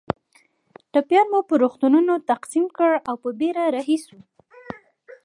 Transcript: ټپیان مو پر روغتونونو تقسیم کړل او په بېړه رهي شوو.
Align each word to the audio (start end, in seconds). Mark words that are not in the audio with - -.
ټپیان 0.91 1.27
مو 1.31 1.39
پر 1.47 1.57
روغتونونو 1.63 2.13
تقسیم 2.31 2.65
کړل 2.77 2.97
او 3.09 3.15
په 3.23 3.29
بېړه 3.39 3.63
رهي 3.75 3.97
شوو. 4.05 4.19